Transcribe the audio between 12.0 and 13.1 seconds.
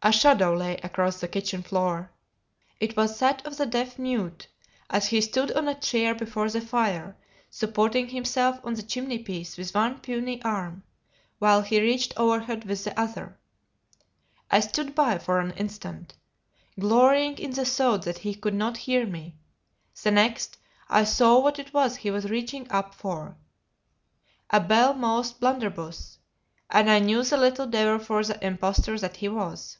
overhead with the